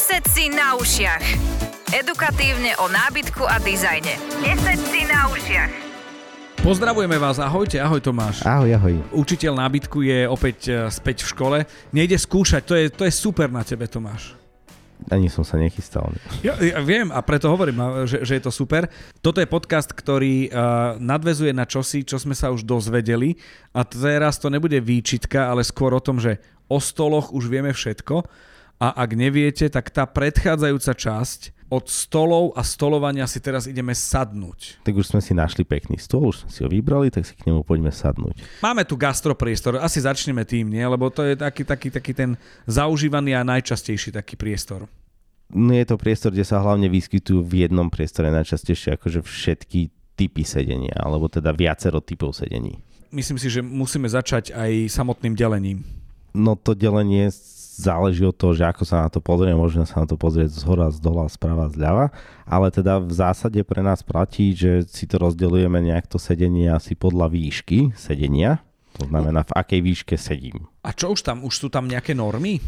[0.00, 1.24] 10 si na ušiach.
[1.92, 4.16] Edukatívne o nábytku a dizajne.
[4.40, 5.72] 10 si na ušiach.
[6.64, 8.40] Pozdravujeme vás, ahojte, ahoj Tomáš.
[8.48, 8.96] Ahoj, ahoj.
[9.12, 11.58] Učiteľ nábytku je opäť e, späť v škole.
[11.92, 14.32] Nejde skúšať, to je, to je super na tebe, Tomáš.
[15.12, 16.08] Ani som sa nechystal.
[16.40, 18.88] Ja, ja viem a preto hovorím, že, že je to super.
[19.20, 23.36] Toto je podcast, ktorý uh, nadvezuje na čosi, čo sme sa už dozvedeli
[23.76, 26.40] a teraz to nebude výčitka, ale skôr o tom, že
[26.72, 28.48] o stoloch už vieme všetko
[28.80, 34.82] a ak neviete, tak tá predchádzajúca časť od stolov a stolovania si teraz ideme sadnúť.
[34.82, 37.46] Tak už sme si našli pekný stôl, už sme si ho vybrali, tak si k
[37.46, 38.42] nemu poďme sadnúť.
[38.58, 40.82] Máme tu gastropriestor, asi začneme tým, nie?
[40.82, 42.30] Lebo to je taký, taký, taký ten
[42.66, 44.90] zaužívaný a najčastejší taký priestor.
[45.52, 50.42] No je to priestor, kde sa hlavne vyskytujú v jednom priestore najčastejšie akože všetky typy
[50.42, 52.82] sedenia, alebo teda viacero typov sedení.
[53.14, 55.82] Myslím si, že musíme začať aj samotným delením.
[56.30, 57.30] No to delenie
[57.78, 60.62] záleží od toho, že ako sa na to pozrie, môžeme sa na to pozrieť z
[60.66, 62.10] hora, z dola, sprava, zľava,
[62.42, 66.98] ale teda v zásade pre nás platí, že si to rozdeľujeme nejak to sedenie asi
[66.98, 68.58] podľa výšky sedenia,
[68.98, 70.66] to znamená v akej výške sedím.
[70.82, 71.46] A čo už tam?
[71.46, 72.58] Už sú tam nejaké normy?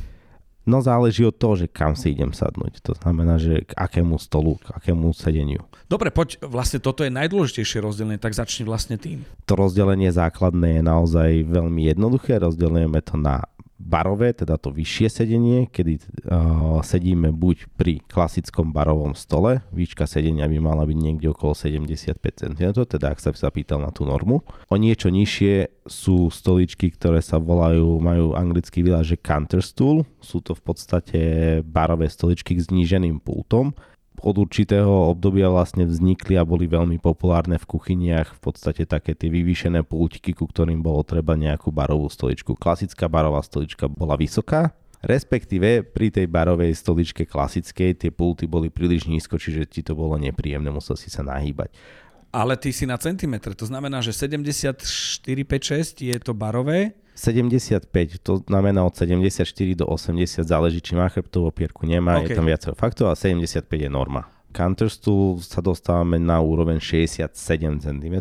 [0.62, 2.86] No záleží od toho, že kam si idem sadnúť.
[2.86, 5.66] To znamená, že k akému stolu, k akému sedeniu.
[5.90, 9.26] Dobre, poď, vlastne toto je najdôležitejšie rozdelenie, tak začni vlastne tým.
[9.50, 12.38] To rozdelenie základné je naozaj veľmi jednoduché.
[12.38, 13.42] Rozdelujeme to na
[13.82, 20.46] barové, teda to vyššie sedenie, kedy uh, sedíme buď pri klasickom barovom stole, výška sedenia
[20.46, 24.46] by mala byť niekde okolo 75 cm, teda ak sa sa pýtal na tú normu.
[24.70, 30.38] O niečo nižšie sú stoličky, ktoré sa volajú, majú anglický výraz, že counter stool, sú
[30.38, 31.20] to v podstate
[31.66, 33.74] barové stoličky s zníženým pultom,
[34.22, 39.26] od určitého obdobia vlastne vznikli a boli veľmi populárne v kuchyniach v podstate také tie
[39.28, 42.54] vyvýšené pultiky, ku ktorým bolo treba nejakú barovú stoličku.
[42.54, 44.70] Klasická barová stolička bola vysoká,
[45.02, 50.14] respektíve pri tej barovej stoličke klasickej tie pulty boli príliš nízko, čiže ti to bolo
[50.14, 51.74] nepríjemné, musel si sa nahýbať.
[52.32, 54.80] Ale ty si na centimetre, to znamená, že 74,
[55.26, 59.44] 5, 6 je to barové 75, to znamená od 74
[59.76, 62.32] do 80, záleží, či má chrbtovú opierku, nemá, okay.
[62.32, 64.28] je tam viacero faktov a 75 je norma.
[64.52, 67.32] Counterstool sa dostávame na úroveň 67
[67.80, 68.16] cm.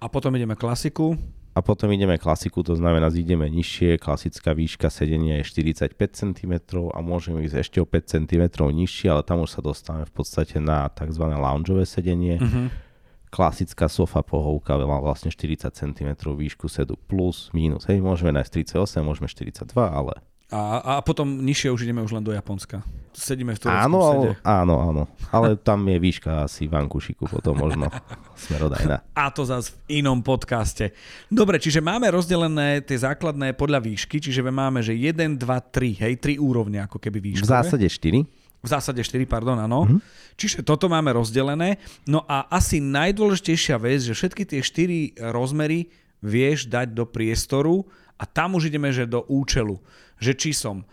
[0.00, 1.16] A potom ideme klasiku.
[1.50, 6.52] A potom ideme klasiku, to znamená, zídeme nižšie, klasická výška sedenia je 45 cm
[6.94, 10.62] a môžeme ísť ešte o 5 cm nižšie, ale tam už sa dostávame v podstate
[10.62, 11.24] na tzv.
[11.26, 12.38] loungeové sedenie.
[12.38, 12.89] Uh-huh
[13.30, 17.86] klasická sofa pohovka má vlastne 40 cm výšku sedu plus, minus.
[17.86, 20.18] Hej, môžeme nájsť 38, môžeme 42, ale...
[20.50, 22.82] A, a potom nižšie už ideme už len do Japonska.
[23.14, 24.30] Sedíme v tureckom áno, sede.
[24.42, 25.02] Áno, áno.
[25.30, 27.86] Ale tam je výška asi v Ankušiku potom možno
[28.34, 28.98] smerodajná.
[29.14, 30.90] A to zase v inom podcaste.
[31.30, 36.14] Dobre, čiže máme rozdelené tie základné podľa výšky, čiže máme, že 1, 2, 3, hej,
[36.18, 37.46] 3 úrovne ako keby výšky.
[37.46, 38.26] V zásade 4.
[38.60, 39.88] V zásade 4, pardon, áno.
[39.88, 40.00] Mm-hmm.
[40.36, 41.80] Čiže toto máme rozdelené.
[42.04, 45.88] No a asi najdôležitejšia vec, že všetky tie 4 rozmery
[46.20, 47.88] vieš dať do priestoru
[48.20, 49.80] a tam už ideme, že do účelu.
[50.20, 50.84] Že či som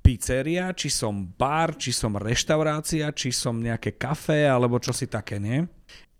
[0.00, 5.36] pizzeria, či som bar, či som reštaurácia, či som nejaké kafe, alebo čo si také,
[5.36, 5.62] nie?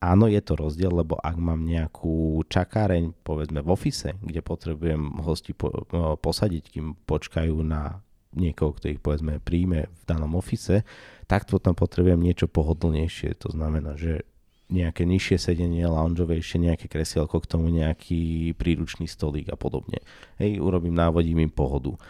[0.02, 5.54] Áno, je to rozdiel, lebo ak mám nejakú čakáreň, povedzme v ofise, kde potrebujem hosti
[5.54, 5.70] po,
[6.18, 8.02] posadiť, kým počkajú na
[8.32, 10.84] niekoho, kto ich povedzme príjme v danom ofise,
[11.28, 13.36] tak potom potrebujem niečo pohodlnejšie.
[13.44, 14.24] To znamená, že
[14.72, 20.00] nejaké nižšie sedenie, loungeovejšie, nejaké kresielko, k tomu nejaký príručný stolík a podobne.
[20.40, 22.00] Hej, urobím, návodím im pohodu.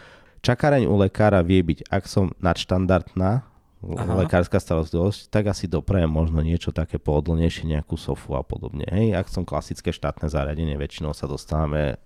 [0.43, 3.43] Čakareň u lekára vie byť, ak som nadštandardná,
[3.83, 4.15] Aha.
[4.23, 8.87] lekárska starostlivosť, tak asi doprajem možno niečo také pohodlnejšie, nejakú sofu a podobne.
[8.87, 11.99] Hej, ak som klasické štátne zariadenie, väčšinou sa dostávame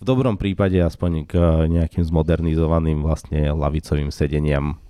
[0.00, 1.32] v dobrom prípade aspoň k
[1.68, 4.80] nejakým zmodernizovaným vlastne lavicovým sedeniam.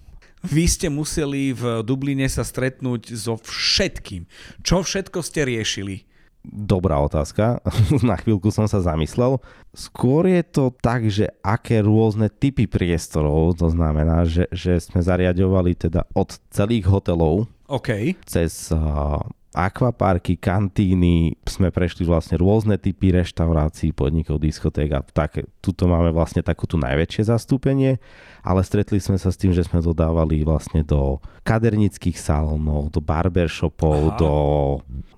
[0.41, 4.25] Vy ste museli v Dubline sa stretnúť so všetkým.
[4.65, 6.09] Čo všetko ste riešili?
[6.41, 7.61] Dobrá otázka.
[8.01, 9.37] Na chvíľku som sa zamyslel.
[9.77, 15.77] Skôr je to tak, že aké rôzne typy priestorov, to znamená, že, že sme zariadovali
[15.77, 18.17] teda od celých hotelov okay.
[18.25, 19.21] cez uh,
[19.51, 26.39] akvaparky, kantíny, sme prešli vlastne rôzne typy reštaurácií, podnikov, diskoték a tak, tuto máme vlastne
[26.39, 27.99] takú tu najväčšie zastúpenie,
[28.47, 34.15] ale stretli sme sa s tým, že sme dodávali vlastne do kadernických salónov, do barbershopov,
[34.23, 34.35] do,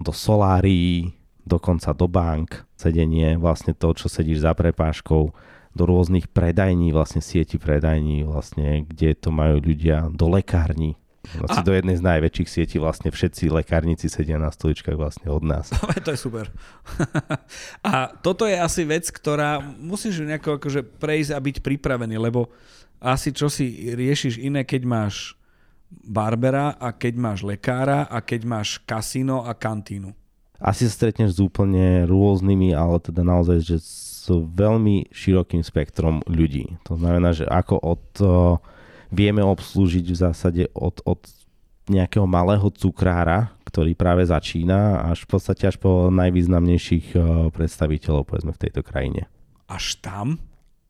[0.01, 1.13] do solárií,
[1.45, 5.23] dokonca do bank, sedenie, vlastne to, čo sedíš za prepáškou,
[5.73, 11.67] do rôznych predajní, vlastne sieti predajní, vlastne, kde to majú ľudia, do lekární, asi a...
[11.67, 15.71] do jednej z najväčších sietí vlastne všetci lekárnici sedia na stoličkách vlastne od nás.
[16.07, 16.51] to je super.
[17.89, 22.51] a toto je asi vec, ktorá musíš nejako akože prejsť a byť pripravený, lebo
[23.03, 25.35] asi čo si riešiš iné, keď máš
[25.91, 30.15] barbera a keď máš lekára a keď máš kasíno a kantínu.
[30.63, 36.79] Asi sa stretneš s úplne rôznymi, ale teda naozaj, že s veľmi širokým spektrom ľudí.
[36.87, 38.31] To znamená, že ako od, uh,
[39.13, 41.21] vieme obslúžiť v zásade od, od
[41.87, 47.23] nejakého malého cukrára, ktorý práve začína, až v podstate až po najvýznamnejších uh,
[47.53, 49.29] predstaviteľov, povedzme, v tejto krajine.
[49.69, 50.41] Až tam?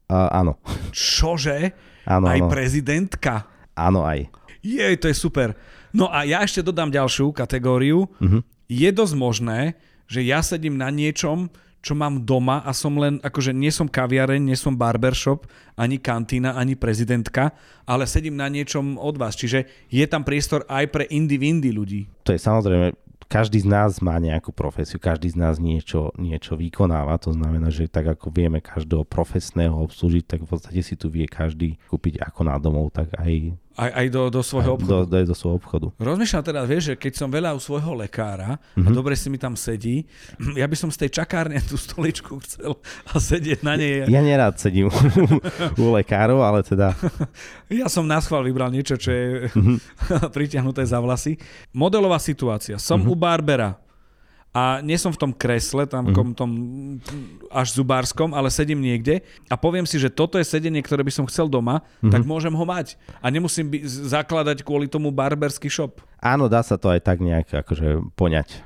[0.07, 0.57] Uh, áno.
[0.95, 1.75] Čože?
[2.07, 2.49] Áno, aj áno.
[2.51, 3.47] prezidentka?
[3.75, 4.31] Áno, aj.
[4.63, 5.59] Jej, to je super.
[5.91, 8.07] No a ja ešte dodám ďalšiu kategóriu.
[8.23, 8.41] Mhm.
[8.71, 9.61] Je dosť možné,
[10.09, 14.39] že ja sedím na niečom, čo mám doma a som len, akože nie som kaviareň,
[14.39, 17.51] nie som barbershop, ani kantína, ani prezidentka,
[17.83, 19.35] ale sedím na niečom od vás.
[19.35, 22.07] Čiže je tam priestor aj pre indie ľudí.
[22.23, 22.95] To je samozrejme,
[23.33, 27.89] každý z nás má nejakú profesiu, každý z nás niečo, niečo vykonáva, to znamená, že
[27.89, 32.41] tak ako vieme každého profesného obslúžiť, tak v podstate si tu vie každý kúpiť ako
[32.45, 35.05] na domov, tak aj Aj, aj do, do svojho do, obchodu.
[35.07, 35.87] do, do svojho obchodu.
[35.97, 38.93] Rozmýšľam teda, vieš, že keď som veľa u svojho lekára a Mhm.
[38.93, 40.05] dobre si mi tam sedí,
[40.55, 42.77] ja by som z tej čakárne tú stoličku chcel
[43.07, 44.05] a sedieť na nej.
[44.07, 44.93] Ja nerád sedím
[45.75, 46.93] u lekárov, ale teda
[47.73, 49.75] Ja som na schvál vybral niečo, čo je Mhm.
[50.37, 51.41] pritiahnuté za vlasy.
[51.71, 52.77] Modelová situácia.
[52.77, 53.09] Som Mhm.
[53.09, 53.71] u Barbera
[54.53, 56.51] a nie som v tom kresle, tam v tom
[57.49, 61.25] až zubárskom, ale sedím niekde a poviem si, že toto je sedenie, ktoré by som
[61.25, 62.13] chcel doma, Mhm.
[62.13, 63.01] tak môžem ho mať.
[63.25, 66.05] A nemusím by, zakladať kvôli tomu barberský shop.
[66.21, 68.61] áno, dá sa to aj tak nejak akože poňať.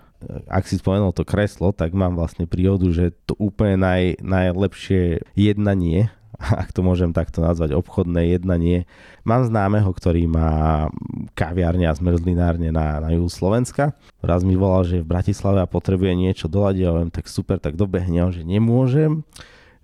[0.51, 6.11] Ak si spomenul to kreslo, tak mám vlastne príhodu, že to úplne naj, najlepšie jednanie,
[6.63, 8.85] ak to môžem takto nazvať, obchodné jednanie.
[9.25, 10.87] Mám známeho, ktorý má
[11.33, 13.97] kaviárne a zmrzlinárne na, na juhu Slovenska.
[14.21, 17.75] Raz mi volal, že v Bratislave a potrebuje niečo doladiť a hovorím, tak super, tak
[17.75, 19.25] dobehne, že nemôžem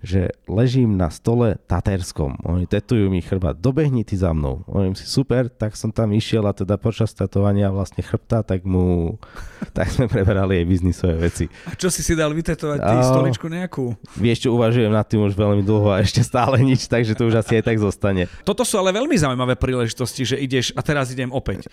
[0.02, 2.34] že ležím na stole taterskom.
[2.42, 3.54] Oni tetujú mi chrbát.
[3.54, 4.66] Dobehni ty za mnou.
[4.66, 9.16] Hovorím si, super, tak som tam išiel a teda počas tetovania vlastne chrbta, tak mu,
[9.78, 11.46] tak sme preberali jej biznisové veci.
[11.70, 13.94] A čo si si dal vytetovať, ty stoličku nejakú?
[14.18, 17.38] Vieš čo, uvažujem nad tým už veľmi dlho a ešte stále nič, takže to už
[17.38, 18.26] asi aj tak zostane.
[18.42, 21.70] Toto sú ale veľmi zaujímavé príležitosti, že ideš, a teraz idem opäť.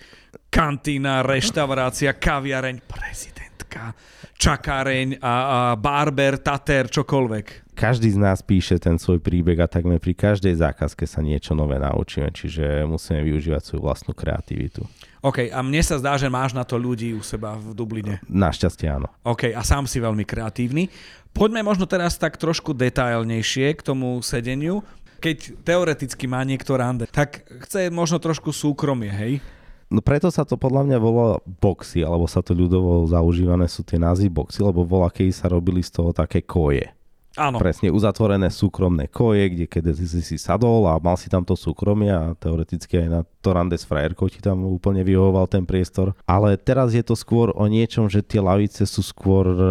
[0.54, 3.98] Kantína, reštaurácia, kaviareň, prezidentka,
[4.38, 7.69] čakáreň a, a barber, tater, čokoľvek.
[7.80, 11.80] Každý z nás píše ten svoj príbeh a takmer pri každej zákazke sa niečo nové
[11.80, 14.84] naučíme, čiže musíme využívať svoju vlastnú kreativitu.
[15.24, 18.20] OK, a mne sa zdá, že máš na to ľudí u seba v Dubline.
[18.28, 19.08] Našťastie áno.
[19.24, 20.92] OK, a sám si veľmi kreatívny.
[21.32, 24.84] Poďme možno teraz tak trošku detailnejšie k tomu sedeniu.
[25.24, 29.40] Keď teoreticky má niekto rande, tak chce možno trošku súkromie, hej?
[29.88, 33.96] No preto sa to podľa mňa volá boxy, alebo sa to ľudovo zaužívané sú tie
[33.96, 36.99] názvy boxy, lebo voľa keď sa robili z toho také koje.
[37.38, 37.62] Áno.
[37.62, 42.10] Presne uzatvorené súkromné koje, kde keď si, si sadol a mal si tam to súkromie
[42.10, 46.18] a teoreticky aj na to rande s frajerkou ti tam úplne vyhovoval ten priestor.
[46.26, 49.66] Ale teraz je to skôr o niečom, že tie lavice sú skôr e,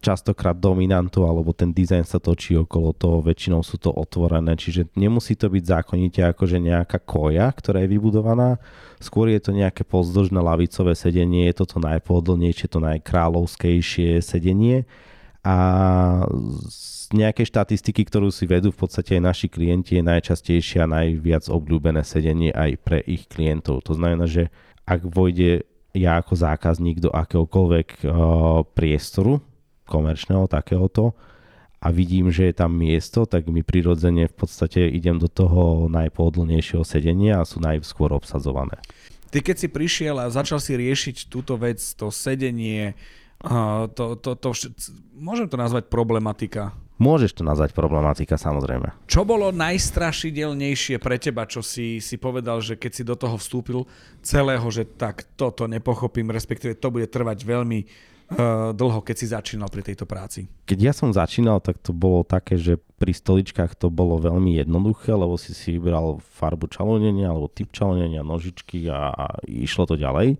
[0.00, 5.36] častokrát dominantu, alebo ten dizajn sa točí okolo toho, väčšinou sú to otvorené, čiže nemusí
[5.36, 8.56] to byť zákonite akože nejaká koja, ktorá je vybudovaná,
[8.96, 14.88] skôr je to nejaké pozdĺžné lavicové sedenie, je to to najpohodlnejšie, to najkráľovskejšie sedenie
[15.46, 15.56] a
[16.68, 21.48] z nejakej štatistiky, ktorú si vedú v podstate aj naši klienti, je najčastejšie a najviac
[21.48, 23.80] obľúbené sedenie aj pre ich klientov.
[23.88, 24.52] To znamená, že
[24.84, 25.64] ak vojde
[25.96, 29.40] ja ako zákazník do akéhokoľvek uh, priestoru
[29.88, 31.16] komerčného takéhoto
[31.78, 36.84] a vidím, že je tam miesto, tak mi prirodzene v podstate idem do toho najpohodlnejšieho
[36.84, 38.76] sedenia a sú najskôr obsadzované.
[39.28, 42.96] Ty keď si prišiel a začal si riešiť túto vec, to sedenie,
[43.38, 44.74] a to, to, to, vš-
[45.14, 46.74] môžem to nazvať problematika.
[46.98, 48.90] Môžeš to nazvať problematika, samozrejme.
[49.06, 53.86] Čo bolo najstrašidelnejšie pre teba, čo si, si povedal, že keď si do toho vstúpil
[54.18, 59.70] celého, že tak toto nepochopím, respektíve to bude trvať veľmi uh, dlho, keď si začínal
[59.70, 60.50] pri tejto práci?
[60.66, 65.14] Keď ja som začínal, tak to bolo také, že pri stoličkách to bolo veľmi jednoduché,
[65.14, 70.34] lebo si si vybral farbu čalonenia alebo typ čalonenia, nožičky a, a išlo to ďalej.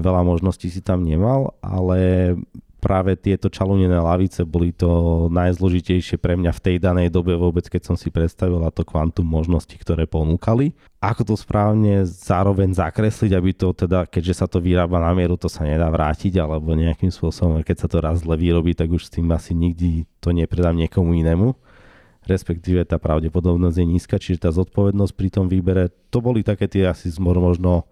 [0.00, 2.32] Veľa možností si tam nemal, ale
[2.80, 7.92] práve tieto čalúnené lavice boli to najzložitejšie pre mňa v tej danej dobe vôbec, keď
[7.92, 10.72] som si predstavil to kvantum možností, ktoré ponúkali.
[11.04, 15.52] Ako to správne zároveň zakresliť, aby to teda, keďže sa to vyrába na mieru, to
[15.52, 19.12] sa nedá vrátiť, alebo nejakým spôsobom, keď sa to raz zle vyrobí, tak už s
[19.12, 21.52] tým asi nikdy to nepredám niekomu inému
[22.20, 26.86] respektíve tá pravdepodobnosť je nízka, čiže tá zodpovednosť pri tom výbere, to boli také tie
[26.86, 27.88] asi zmor možno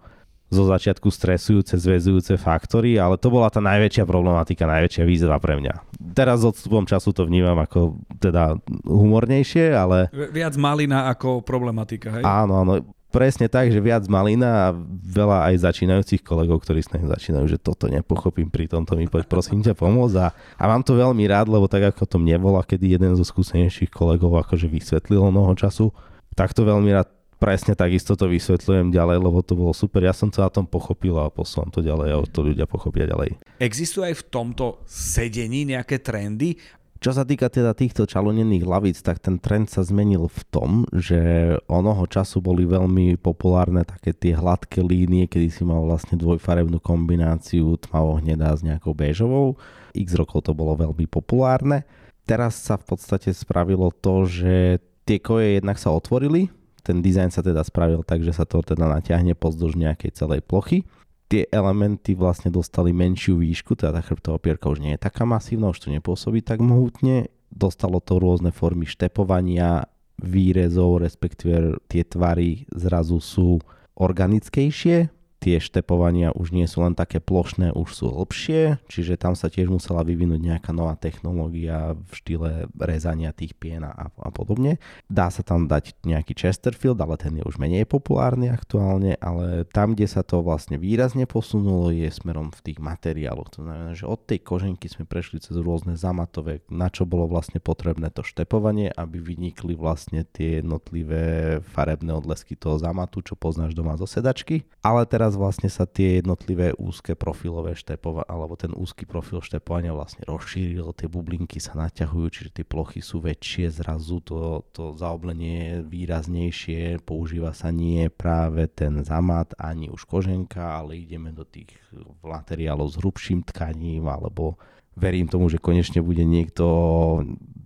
[0.49, 5.75] zo začiatku stresujúce, zväzujúce faktory, ale to bola tá najväčšia problematika, najväčšia výzva pre mňa.
[6.17, 8.57] Teraz s odstupom času to vnímam ako teda
[8.89, 12.25] humornejšie, ale Viac malina ako problematika, hej?
[12.25, 17.09] áno, áno, presne tak, že viac malina a veľa aj začínajúcich kolegov, ktorí s nami
[17.09, 20.97] začínajú, že toto nepochopím, pri tomto mi poď prosím ťa pomôcť a, a mám to
[20.97, 25.29] veľmi rád, lebo tak ako to mne bola, kedy jeden zo skúsenejších kolegov akože vysvetlil
[25.29, 25.93] mnoho času,
[26.37, 30.03] tak to veľmi rád presne takisto to vysvetľujem ďalej, lebo to bolo super.
[30.03, 33.39] Ja som to na tom pochopil a posúvam to ďalej a to ľudia pochopia ďalej.
[33.63, 36.59] Existujú aj v tomto sedení nejaké trendy?
[36.99, 41.55] Čo sa týka teda týchto čalonených hlavíc, tak ten trend sa zmenil v tom, že
[41.71, 47.79] onoho času boli veľmi populárne také tie hladké línie, kedy si mal vlastne dvojfarebnú kombináciu
[47.79, 49.55] tmavo-hnedá s nejakou béžovou.
[49.95, 51.87] X rokov to bolo veľmi populárne.
[52.27, 56.51] Teraz sa v podstate spravilo to, že tie koje jednak sa otvorili,
[56.89, 60.89] ten dizajn sa teda spravil tak, že sa to teda natiahne pozdĺž nejakej celej plochy
[61.29, 65.71] tie elementy vlastne dostali menšiu výšku, teda tá chrbtová opierka už nie je taká masívna,
[65.71, 67.29] už to nepôsobí tak mohutne.
[67.53, 69.85] Dostalo to rôzne formy štepovania,
[70.19, 73.61] výrezov, respektíve tie tvary zrazu sú
[73.95, 79.47] organickejšie, tie štepovania už nie sú len také plošné, už sú hlbšie, čiže tam sa
[79.51, 84.83] tiež musela vyvinúť nejaká nová technológia v štýle rezania tých pien a, a podobne.
[85.07, 89.95] Dá sa tam dať nejaký Chesterfield, ale ten je už menej populárny aktuálne, ale tam,
[89.95, 93.51] kde sa to vlastne výrazne posunulo, je smerom v tých materiáloch.
[93.59, 97.63] To znamená, že od tej koženky sme prešli cez rôzne zamatové, na čo bolo vlastne
[97.63, 103.95] potrebné to štepovanie, aby vynikli vlastne tie jednotlivé farebné odlesky toho zamatu, čo poznáš doma
[103.95, 104.67] zo sedačky.
[104.81, 109.93] Ale teraz teraz vlastne sa tie jednotlivé úzke profilové štepova, alebo ten úzky profil štepovania
[109.93, 115.53] vlastne rozšíril, tie bublinky sa naťahujú, čiže tie plochy sú väčšie, zrazu to, to zaoblenie
[115.61, 121.77] je výraznejšie, používa sa nie práve ten zamat, ani už koženka, ale ideme do tých
[122.25, 124.57] materiálov s hrubším tkaním, alebo
[124.99, 126.67] verím tomu, že konečne bude niekto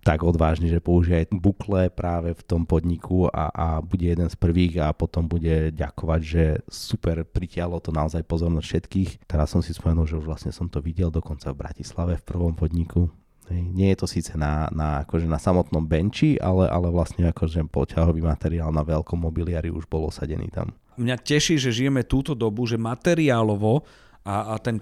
[0.03, 4.35] tak odvážny, že použije aj bukle práve v tom podniku a, a bude jeden z
[4.35, 9.11] prvých a potom bude ďakovať, že super, pritialo to naozaj pozornosť všetkých.
[9.31, 12.53] Teraz som si spomenul, že už vlastne som to videl dokonca v Bratislave v prvom
[12.53, 13.09] podniku.
[13.53, 18.25] Nie je to síce na, na, akože na samotnom benči, ale, ale vlastne akože poťahový
[18.25, 20.73] materiál na veľkom mobiliari už bol osadený tam.
[20.99, 23.85] Mňa teší, že žijeme túto dobu, že materiálovo
[24.25, 24.79] a, a ten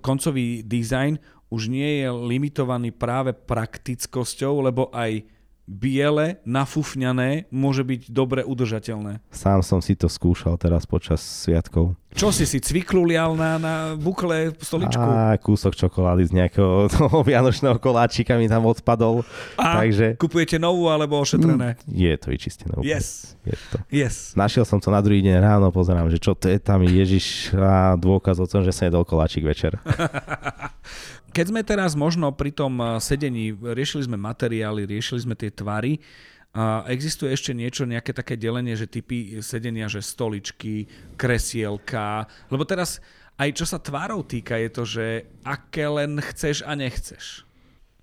[0.00, 1.16] koncový dizajn
[1.54, 5.22] už nie je limitovaný práve praktickosťou, lebo aj
[5.64, 9.24] biele, nafúfňané môže byť dobre udržateľné.
[9.32, 11.96] Sám som si to skúšal teraz počas sviatkov.
[12.14, 15.02] Čo si si cviklu lial na, na bukle stoličku?
[15.02, 19.26] A kúsok čokolády z nejakého toho vianočného koláčika mi tam odpadol.
[19.58, 20.14] A takže...
[20.14, 21.74] kupujete novú alebo ošetrené?
[21.74, 22.74] Mm, je to vyčistené.
[22.86, 23.34] Yes.
[23.42, 23.76] Je to.
[23.90, 24.36] yes.
[24.38, 27.98] Našiel som to na druhý deň ráno, pozerám, že čo to je tam, Ježiš, a
[27.98, 29.74] dôkaz o tom, že sa jedol koláčik večer.
[31.34, 35.98] Keď sme teraz možno pri tom eh, sedení, riešili sme materiály, riešili sme tie tvary,
[36.54, 40.86] a existuje ešte niečo, nejaké také delenie, že typy sedenia, že stoličky,
[41.18, 43.02] kresielka, lebo teraz
[43.34, 45.06] aj čo sa tvárov týka, je to, že
[45.42, 47.42] aké len chceš a nechceš.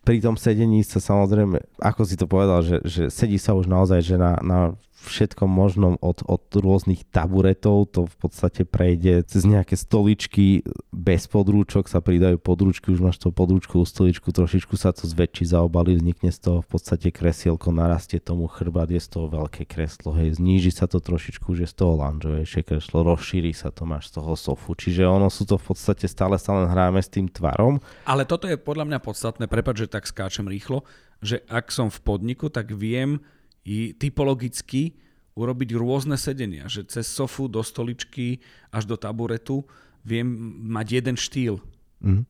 [0.04, 4.04] Pri tom sedení sa samozrejme, ako si to povedal, že, že sedí sa už naozaj
[4.04, 9.74] že na, na všetkom možnom od, od rôznych taburetov, to v podstate prejde cez nejaké
[9.74, 10.62] stoličky
[10.94, 15.98] bez podrúčok, sa pridajú podrúčky, už máš to podrúčkovú stoličku, trošičku sa to zväčší, zaobali,
[15.98, 20.38] vznikne z toho v podstate kresielko, narastie tomu chrbát, je z toho veľké kreslo, hej,
[20.38, 24.38] zníži sa to trošičku, že z toho lanžovejšie kreslo, rozšíri sa to, máš z toho
[24.38, 27.82] sofu, čiže ono sú to v podstate stále sa len hráme s tým tvarom.
[28.06, 30.86] Ale toto je podľa mňa podstatné, prepáč, že tak skáčem rýchlo,
[31.22, 33.22] že ak som v podniku, tak viem,
[33.66, 34.98] i typologicky
[35.38, 39.64] urobiť rôzne sedenia, že cez sofu do stoličky až do taburetu
[40.04, 40.28] viem
[40.68, 41.56] mať jeden štýl.
[42.02, 42.26] Mm.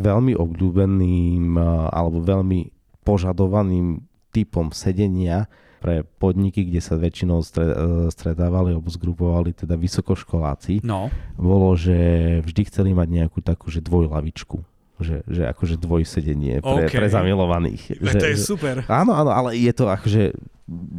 [0.00, 1.58] Veľmi obľúbeným
[1.90, 2.70] alebo veľmi
[3.02, 5.50] požadovaným typom sedenia
[5.82, 7.46] pre podniky, kde sa väčšinou e,
[8.10, 11.12] stretávali alebo zgrupovali teda vysokoškoláci, no.
[11.36, 11.94] bolo, že
[12.42, 16.96] vždy chceli mať nejakú takú, že dvojlavičku že, že akože dvojsedenie pre, okay.
[16.96, 18.00] pre zamilovaných.
[18.00, 18.74] Že, to je že, super.
[18.88, 20.32] Áno, áno, ale je to akože,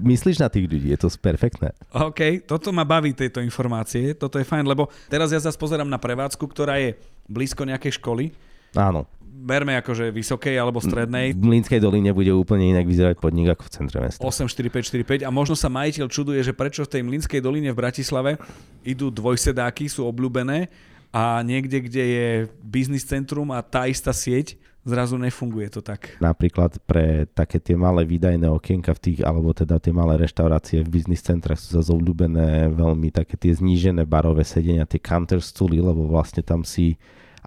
[0.06, 1.74] myslíš na tých ľudí, je to perfektné.
[1.90, 5.98] OK, toto ma baví, tieto informácie, toto je fajn, lebo teraz ja zase pozerám na
[5.98, 6.94] prevádzku, ktorá je
[7.26, 8.30] blízko nejakej školy.
[8.78, 9.10] Áno.
[9.38, 11.30] Berme akože vysokej alebo strednej.
[11.34, 14.22] V Mlínskej doline bude úplne inak vyzerať podnik ako v centre mesta.
[14.26, 18.42] 84545 a možno sa majiteľ čuduje, že prečo v tej Mlínskej doline v Bratislave
[18.82, 20.70] idú dvojsedáky, sú obľúbené
[21.12, 22.28] a niekde, kde je
[22.62, 26.16] biznis centrum a tá istá sieť, zrazu nefunguje to tak.
[26.24, 30.90] Napríklad pre také tie malé výdajné okienka v tých, alebo teda tie malé reštaurácie v
[31.00, 36.08] biznis centrách sú zase obľúbené veľmi také tie znížené barové sedenia, tie counter stooly, lebo
[36.08, 36.96] vlastne tam si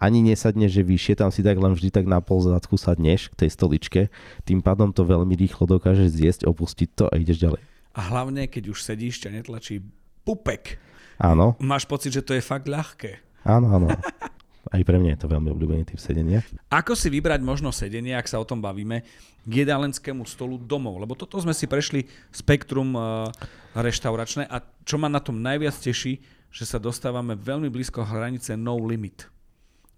[0.00, 3.44] ani nesadne, že vyššie, tam si tak len vždy tak na pol zadku sadneš k
[3.44, 4.00] tej stoličke,
[4.44, 7.62] tým pádom to veľmi rýchlo dokážeš zjesť, opustiť to a ideš ďalej.
[7.96, 9.84] A hlavne, keď už sedíš, ťa netlačí
[10.24, 10.80] pupek.
[11.20, 13.29] Áno, Máš pocit, že to je fakt ľahké.
[13.44, 13.88] Áno, áno.
[14.74, 16.46] Aj pre mňa je to veľmi obľúbený typ sedenia.
[16.70, 19.02] Ako si vybrať možno sedenie, ak sa o tom bavíme,
[19.42, 21.00] k jedálenskému stolu domov?
[21.00, 23.26] Lebo toto sme si prešli spektrum uh,
[23.74, 26.22] reštauračné a čo ma na tom najviac teší,
[26.54, 29.26] že sa dostávame veľmi blízko hranice no limit.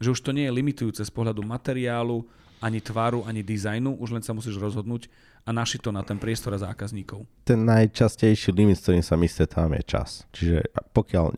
[0.01, 2.25] Že už to nie je limitujúce z pohľadu materiálu,
[2.63, 5.11] ani tváru, ani dizajnu, už len sa musíš rozhodnúť
[5.43, 7.27] a našiť to na ten priestor a zákazníkov.
[7.43, 10.11] Ten najčastejší limit, s ktorým sa my stretávam, je čas.
[10.31, 11.35] Čiže pokiaľ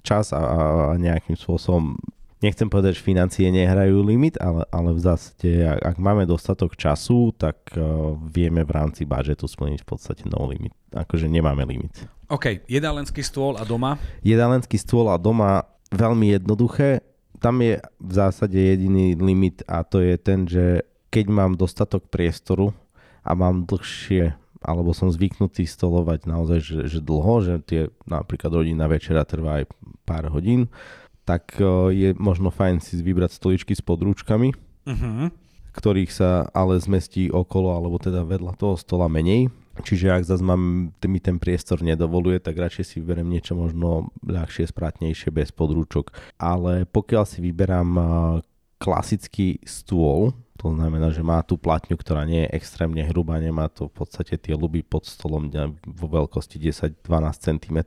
[0.00, 2.00] čas a, a nejakým spôsobom
[2.42, 7.30] nechcem povedať, že financie nehrajú limit, ale, ale v zásade, ak, ak máme dostatok času,
[7.38, 10.74] tak uh, vieme v rámci budžetu splniť v podstate no limit.
[10.90, 11.94] Akože nemáme limit.
[12.26, 14.00] OK, jedálenský stôl a doma.
[14.26, 17.06] Jedálenský stôl a doma veľmi jednoduché.
[17.38, 20.82] Tam je v zásade jediný limit a to je ten, že
[21.12, 22.72] keď mám dostatok priestoru
[23.22, 28.86] a mám dlhšie alebo som zvyknutý stolovať naozaj, že, že dlho, že tie napríklad rodinná
[28.86, 29.66] večera trvá aj
[30.06, 30.70] pár hodín,
[31.26, 31.58] tak
[31.90, 35.30] je možno fajn si vybrať stoličky s podrúčkami, Uh-huh.
[35.78, 39.46] ktorých sa ale zmestí okolo alebo teda vedľa toho stola menej.
[39.78, 44.68] Čiže ak zase mám, mi ten priestor nedovoluje, tak radšej si vyberiem niečo možno ľahšie,
[44.68, 46.10] sprátnejšie, bez podrúčok.
[46.36, 48.04] Ale pokiaľ si vyberám a,
[48.82, 53.90] klasický stôl, to znamená, že má tú platňu, ktorá nie je extrémne hrubá, nemá to
[53.90, 55.50] v podstate tie luby pod stolom
[55.82, 57.02] vo veľkosti 10-12
[57.34, 57.78] cm,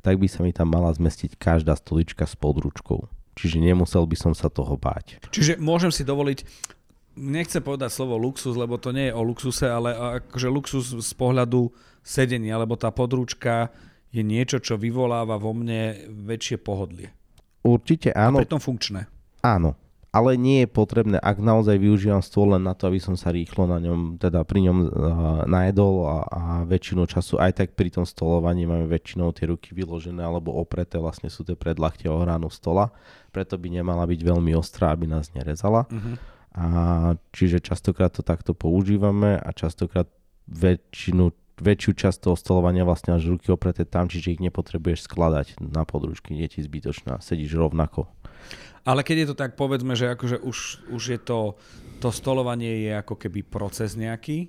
[0.00, 3.04] tak by sa mi tam mala zmestiť každá stolička s područkou.
[3.36, 5.20] Čiže nemusel by som sa toho báť.
[5.28, 6.40] Čiže môžem si dovoliť,
[7.20, 9.92] nechcem povedať slovo luxus, lebo to nie je o luxuse, ale
[10.24, 11.68] akože luxus z pohľadu
[12.00, 13.68] sedenia, lebo tá područka
[14.08, 17.12] je niečo, čo vyvoláva vo mne väčšie pohodlie.
[17.60, 19.04] Určite A áno, pritom funkčné.
[19.44, 19.76] áno.
[20.10, 23.70] Ale nie je potrebné, ak naozaj využívam stôl len na to, aby som sa rýchlo
[23.70, 24.90] na ňom, teda pri ňom uh,
[25.46, 30.18] najedol a, a väčšinu času aj tak pri tom stolovaní máme väčšinou tie ruky vyložené
[30.18, 32.90] alebo opreté, vlastne sú tie predlahtie o hranu stola,
[33.30, 35.86] preto by nemala byť veľmi ostrá, aby nás nerezala.
[35.86, 36.18] Uh-huh.
[36.58, 36.66] A
[37.30, 40.10] čiže častokrát to takto používame a častokrát
[40.50, 41.30] väčšinu,
[41.62, 46.34] väčšiu časť toho stolovania vlastne až ruky opreté tam, čiže ich nepotrebuješ skladať na područky,
[46.34, 48.10] nie je ti zbytočná, sedíš rovnako.
[48.84, 51.54] Ale keď je to tak, povedzme, že akože už, už je to,
[52.00, 54.48] to stolovanie je ako keby proces nejaký.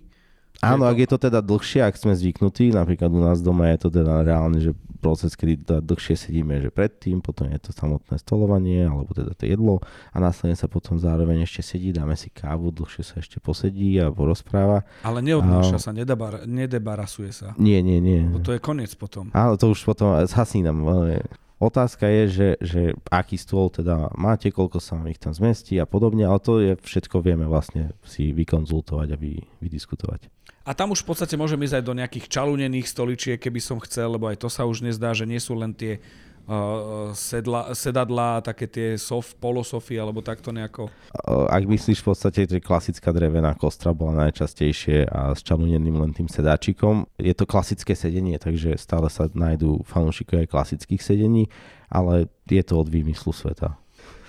[0.61, 3.89] Áno, ak je to teda dlhšie, ak sme zvyknutí, napríklad u nás doma je to
[3.89, 8.85] teda reálne, že proces, kedy teda dlhšie sedíme, že predtým, potom je to samotné stolovanie,
[8.85, 9.81] alebo teda to jedlo
[10.13, 14.13] a následne sa potom zároveň ešte sedí, dáme si kávu, dlhšie sa ešte posedí a
[14.13, 14.85] porozpráva.
[15.01, 17.57] Ale neodnáša A- sa, nedabar, nedebarasuje sa.
[17.57, 18.21] Nie, nie, nie.
[18.29, 19.33] Bo to je koniec potom.
[19.33, 20.85] Áno, to už potom zhasínam.
[20.85, 21.25] ale
[21.61, 22.81] Otázka je, že, že
[23.13, 26.73] aký stôl teda máte, koľko sa vám ich tam zmestí a podobne, ale to je
[26.73, 30.25] všetko vieme vlastne si vykonzultovať a vy, vydiskutovať.
[30.65, 34.17] A tam už v podstate môžem ísť aj do nejakých čalunených stoličiek, keby som chcel,
[34.17, 36.01] lebo aj to sa už nezdá, že nie sú len tie
[36.45, 40.89] uh, sedla, sedadlá, také tie sof, polosofy, alebo takto nejako.
[41.13, 46.11] Uh, Ak myslíš v podstate, že klasická drevená kostra bola najčastejšie a s čaluneným len
[46.13, 51.51] tým sedáčikom, je to klasické sedenie, takže stále sa nájdú fanúšikovia aj klasických sedení,
[51.91, 53.75] ale je to od výmyslu sveta.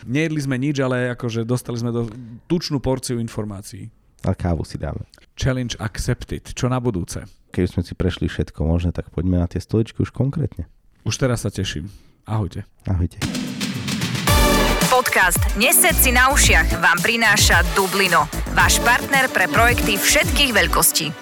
[0.02, 2.10] Nejedli sme nič, ale akože dostali sme do
[2.50, 3.86] tučnú porciu informácií.
[4.26, 5.02] A kávu si dáme.
[5.34, 6.54] Challenge accepted.
[6.54, 7.26] Čo na budúce?
[7.50, 10.70] Keď sme si prešli všetko možné, tak poďme na tie stoličky už konkrétne.
[11.02, 11.90] Už teraz sa teším.
[12.26, 12.62] Ahojte.
[12.86, 13.18] Ahojte.
[14.92, 21.21] Podcast Nesed si na ušiach vám prináša Dublino, váš partner pre projekty všetkých veľkostí.